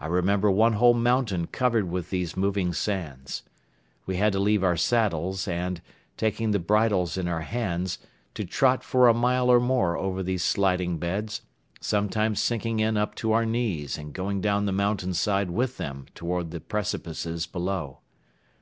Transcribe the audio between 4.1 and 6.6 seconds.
had to leave our saddles and, taking the